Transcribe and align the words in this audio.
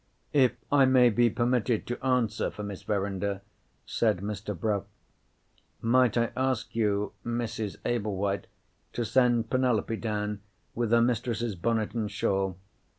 "If 0.33 0.53
I 0.71 0.85
may 0.85 1.11
be 1.11 1.29
permitted 1.29 1.85
to 1.85 2.03
answer 2.03 2.49
for 2.49 2.63
Miss 2.63 2.81
Verinder," 2.81 3.41
said 3.85 4.17
Mr. 4.21 4.59
Bruff, 4.59 4.85
"might 5.79 6.17
I 6.17 6.31
ask 6.35 6.75
you, 6.75 7.11
Mrs. 7.23 7.75
Ablewhite, 7.85 8.47
to 8.93 9.05
send 9.05 9.51
Penelope 9.51 9.97
down 9.97 10.41
with 10.73 10.89
her 10.89 11.01
mistress's 11.03 11.53
bonnet 11.53 11.93
and 11.93 12.09
shawl. 12.09 12.57